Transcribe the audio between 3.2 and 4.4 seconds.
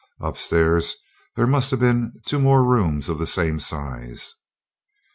same size.